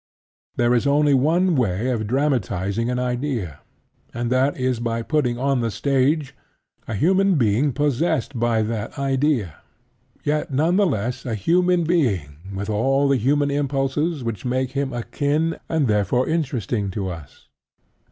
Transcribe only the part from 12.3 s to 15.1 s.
with all the human impulses which make him